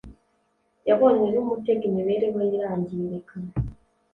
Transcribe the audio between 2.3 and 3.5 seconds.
ye irangirika